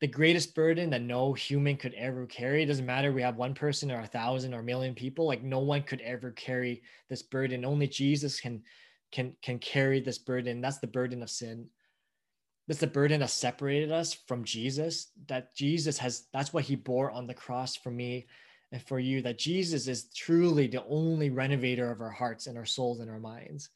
[0.00, 2.62] the greatest burden that no human could ever carry.
[2.62, 5.26] It doesn't matter we have one person or a thousand or a million people.
[5.26, 7.64] Like no one could ever carry this burden.
[7.64, 8.62] Only Jesus can
[9.10, 10.60] can can carry this burden.
[10.60, 11.66] That's the burden of sin.
[12.66, 15.08] That's the burden that separated us from Jesus.
[15.28, 16.26] That Jesus has.
[16.32, 18.26] That's what He bore on the cross for me
[18.72, 19.22] and for you.
[19.22, 23.20] That Jesus is truly the only renovator of our hearts and our souls and our
[23.20, 23.70] minds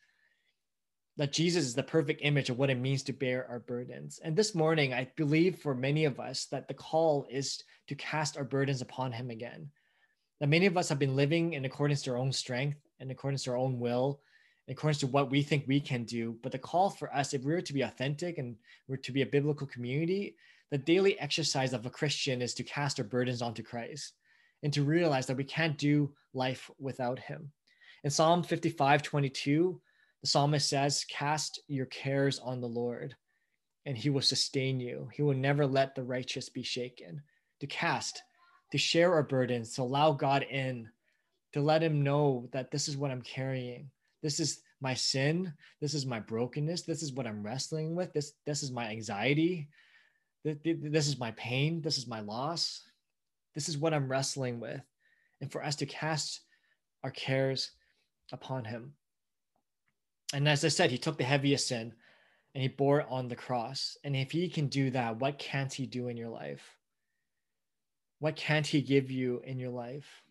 [1.20, 4.20] that Jesus is the perfect image of what it means to bear our burdens.
[4.24, 8.38] And this morning, I believe for many of us that the call is to cast
[8.38, 9.70] our burdens upon Him again.
[10.40, 13.14] That many of us have been living in accordance to our own strength, and in
[13.14, 14.20] accordance to our own will,
[14.70, 16.38] in accordance to what we think we can do.
[16.44, 18.54] But the call for us, if we were to be authentic and
[18.86, 20.36] we're to be a biblical community,
[20.70, 24.12] the daily exercise of a Christian is to cast our burdens onto Christ
[24.62, 27.50] and to realize that we can't do life without Him.
[28.04, 29.80] In Psalm 55 22,
[30.20, 33.16] the psalmist says, Cast your cares on the Lord,
[33.86, 35.08] and he will sustain you.
[35.12, 37.20] He will never let the righteous be shaken.
[37.58, 38.22] To cast,
[38.70, 40.88] to share our burdens, to allow God in,
[41.54, 43.90] to let him know that this is what I'm carrying.
[44.22, 45.52] This is my sin.
[45.80, 46.82] This is my brokenness.
[46.82, 48.12] This is what I'm wrestling with.
[48.12, 49.68] This, this is my anxiety.
[50.44, 51.82] This is my pain.
[51.82, 52.82] This is my loss.
[53.54, 54.80] This is what I'm wrestling with.
[55.40, 56.40] And for us to cast
[57.02, 57.70] our cares
[58.32, 58.94] upon him.
[60.32, 61.92] And as I said, he took the heaviest sin
[62.54, 63.96] and he bore it on the cross.
[64.04, 66.62] And if he can do that, what can't he do in your life?
[68.18, 70.22] What can't he give you in your life?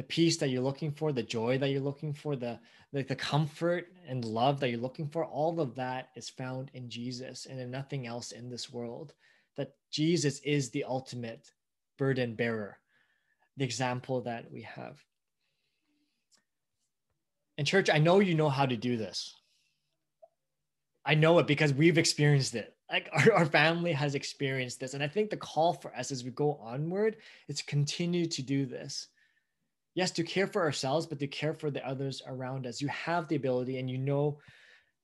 [0.00, 2.58] The peace that you're looking for, the joy that you're looking for, the,
[2.90, 6.88] the, the comfort and love that you're looking for, all of that is found in
[6.88, 9.12] Jesus and in nothing else in this world.
[9.58, 11.52] That Jesus is the ultimate
[11.98, 12.78] burden bearer,
[13.58, 15.04] the example that we have.
[17.58, 19.34] And church, I know you know how to do this.
[21.04, 22.74] I know it because we've experienced it.
[22.90, 24.94] Like our, our family has experienced this.
[24.94, 28.40] And I think the call for us as we go onward is to continue to
[28.40, 29.08] do this.
[30.00, 32.80] Yes, to care for ourselves, but to care for the others around us.
[32.80, 34.38] You have the ability and you know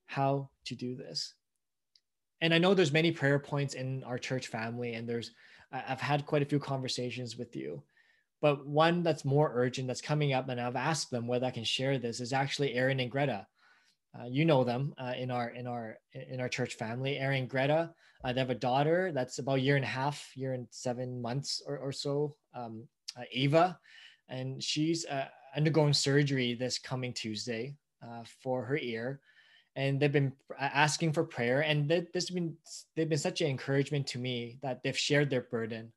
[0.07, 1.35] how to do this.
[2.41, 5.31] And I know there's many prayer points in our church family, and there's
[5.71, 7.83] I've had quite a few conversations with you
[8.41, 11.63] but one that's more urgent that's coming up, and I've asked them whether I can
[11.63, 13.47] share this, is actually Aaron and Greta.
[14.17, 17.17] Uh, you know them uh, in our in our in our church family.
[17.17, 17.93] Aaron and Greta,
[18.23, 21.21] uh, they have a daughter that's about a year and a half, year and seven
[21.21, 22.35] months or, or so.
[22.55, 22.87] Um,
[23.17, 23.79] uh, Ava,
[24.29, 27.75] and she's uh, undergoing surgery this coming Tuesday
[28.41, 29.19] for her ear.
[29.75, 31.61] And they've been asking for prayer.
[31.61, 32.55] And this has been
[32.95, 35.91] they've been such an encouragement to me that they've shared their burden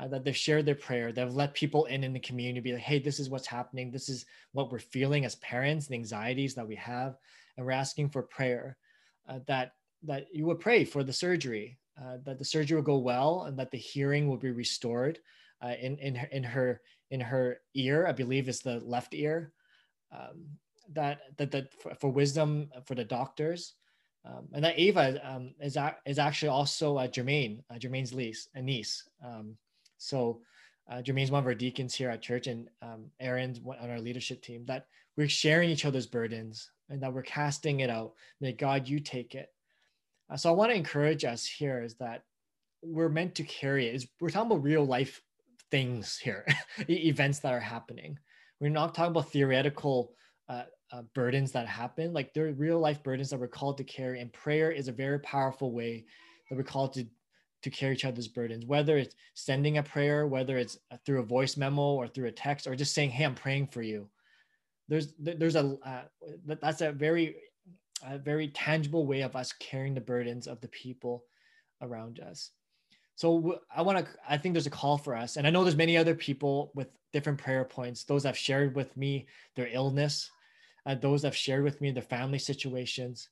[0.00, 1.12] uh, that they've shared their prayer.
[1.12, 3.90] They've let people in in the community be like hey this is what's happening.
[3.90, 7.16] This is what we're feeling as parents the anxieties that we have.
[7.56, 8.76] And we're asking for prayer
[9.28, 9.72] uh, that
[10.04, 13.58] that you would pray for the surgery uh, that the surgery will go well and
[13.58, 15.18] that the hearing will be restored
[15.62, 16.80] uh, in in her, in her
[17.10, 19.52] in her ear i believe is the left ear
[20.12, 20.44] um,
[20.92, 23.74] that that, that for, for wisdom for the doctors
[24.24, 28.48] um, and that Ava um, is, a, is actually also uh, Jermaine, uh, Jermaine's niece,
[28.54, 29.08] a niece.
[29.24, 29.56] Um,
[29.96, 30.40] so
[30.90, 34.42] uh, Jermaine's one of our deacons here at church, and um, Aaron's on our leadership
[34.42, 34.64] team.
[34.66, 34.86] That
[35.16, 38.12] we're sharing each other's burdens, and that we're casting it out.
[38.40, 39.48] May God, you take it.
[40.28, 42.24] Uh, so I want to encourage us here is that
[42.82, 43.94] we're meant to carry it.
[43.94, 45.22] Is we're talking about real life
[45.70, 46.46] things here,
[46.88, 48.18] events that are happening.
[48.60, 50.12] We're not talking about theoretical
[50.48, 52.12] uh, uh, burdens that happen.
[52.12, 55.20] Like they're real life burdens that we're called to carry, and prayer is a very
[55.20, 56.04] powerful way
[56.48, 57.06] that we're called to
[57.62, 58.64] to carry each other's burdens.
[58.64, 62.66] Whether it's sending a prayer, whether it's through a voice memo or through a text,
[62.66, 64.08] or just saying, "Hey, I'm praying for you."
[64.88, 66.02] There's there's a uh,
[66.46, 67.36] that's a very
[68.04, 71.24] a very tangible way of us carrying the burdens of the people
[71.82, 72.50] around us.
[73.20, 75.76] So I want to I think there's a call for us, and I know there's
[75.76, 78.04] many other people with different prayer points.
[78.04, 80.30] Those have shared with me their illness
[80.86, 83.28] uh, those that have shared with me their family situations,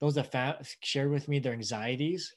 [0.00, 2.34] those that fa- shared with me their anxieties.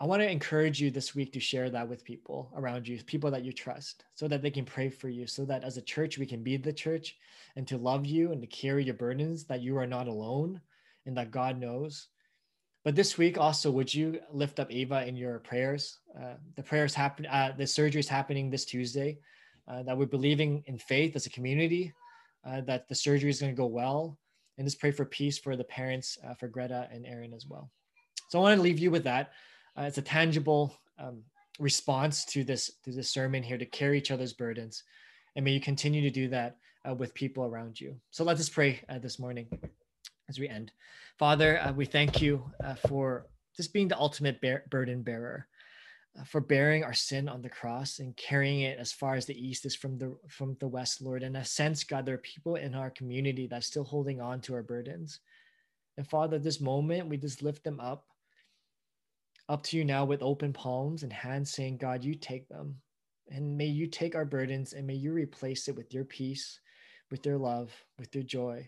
[0.00, 3.30] I want to encourage you this week to share that with people around you, people
[3.30, 6.18] that you trust, so that they can pray for you, so that as a church,
[6.18, 7.16] we can be the church
[7.56, 10.60] and to love you and to carry your burdens, that you are not alone
[11.06, 12.08] and that God knows.
[12.84, 16.00] But this week also, would you lift up Ava in your prayers?
[16.18, 19.18] Uh, the prayers happen, uh, the surgery is happening this Tuesday.
[19.66, 21.90] Uh, that we're believing in faith as a community
[22.46, 24.18] uh, that the surgery is going to go well.
[24.58, 27.70] And just pray for peace for the parents, uh, for Greta and Aaron as well.
[28.28, 29.32] So I want to leave you with that.
[29.76, 31.22] Uh, it's a tangible um,
[31.58, 34.84] response to this to this sermon here to carry each other's burdens,
[35.34, 36.58] and may you continue to do that
[36.98, 37.96] with people around you.
[38.10, 39.48] So let us pray this morning
[40.28, 40.72] as we end.
[41.18, 42.44] Father, uh, we thank you
[42.88, 45.46] for just being the ultimate bear- burden bearer.
[46.18, 49.46] Uh, for bearing our sin on the cross and carrying it as far as the
[49.46, 52.54] east is from the from the west lord in a sense god there are people
[52.54, 55.18] in our community that's still holding on to our burdens
[55.96, 58.06] and father this moment we just lift them up
[59.48, 62.76] up to you now with open palms and hands saying god you take them
[63.30, 66.60] and may you take our burdens and may you replace it with your peace
[67.10, 68.64] with your love with your joy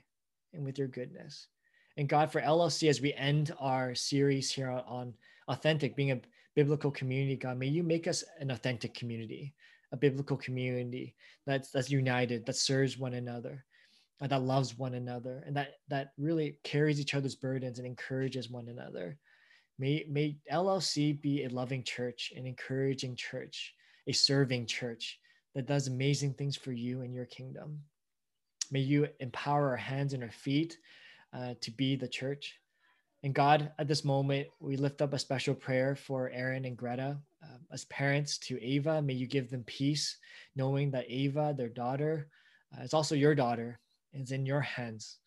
[0.52, 1.48] and with your goodness
[1.96, 5.12] and god for llc as we end our series here on
[5.48, 6.20] authentic being a
[6.56, 7.58] biblical community, God.
[7.58, 9.54] May you make us an authentic community,
[9.92, 11.14] a biblical community
[11.46, 13.64] that's that's united, that serves one another,
[14.20, 18.50] uh, that loves one another, and that that really carries each other's burdens and encourages
[18.50, 19.18] one another.
[19.78, 23.74] May may LLC be a loving church, an encouraging church,
[24.08, 25.20] a serving church
[25.54, 27.80] that does amazing things for you and your kingdom.
[28.70, 30.78] May you empower our hands and our feet
[31.32, 32.58] uh, to be the church
[33.26, 37.18] and God, at this moment, we lift up a special prayer for Aaron and Greta.
[37.42, 40.16] Uh, as parents to Ava, may you give them peace,
[40.54, 42.28] knowing that Ava, their daughter,
[42.72, 43.80] uh, is also your daughter,
[44.12, 45.18] is in your hands.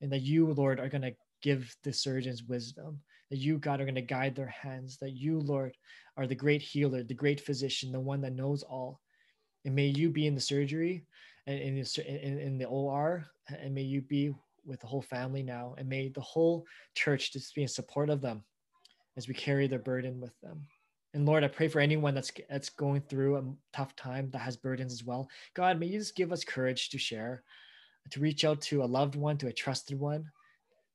[0.00, 3.86] And that you, Lord, are going to give the surgeons wisdom, that you, God, are
[3.86, 5.76] going to guide their hands, that you, Lord,
[6.16, 9.00] are the great healer, the great physician, the one that knows all.
[9.64, 11.06] And may you be in the surgery
[11.48, 14.34] and in, in, in the OR, and may you be
[14.66, 18.20] with the whole family now, and may the whole church just be in support of
[18.20, 18.44] them
[19.16, 20.66] as we carry their burden with them.
[21.14, 24.58] And Lord, I pray for anyone that's that's going through a tough time that has
[24.58, 25.26] burdens as well.
[25.54, 27.42] God, may you just give us courage to share,
[28.10, 30.30] to reach out to a loved one, to a trusted one,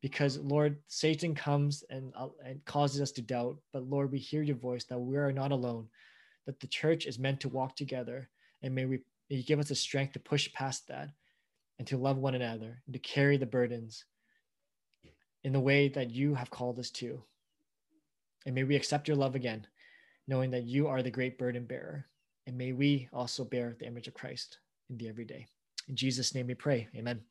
[0.03, 3.57] because Lord, Satan comes and, uh, and causes us to doubt.
[3.73, 5.87] But Lord, we hear your voice that we are not alone,
[6.45, 8.29] that the church is meant to walk together,
[8.61, 8.99] and may we
[9.37, 11.09] you give us the strength to push past that
[11.79, 14.05] and to love one another and to carry the burdens
[15.43, 17.21] in the way that you have called us to.
[18.45, 19.65] And may we accept your love again,
[20.27, 22.05] knowing that you are the great burden bearer.
[22.45, 24.59] And may we also bear the image of Christ
[24.89, 25.47] in the everyday.
[25.87, 26.87] In Jesus' name we pray.
[26.95, 27.21] Amen.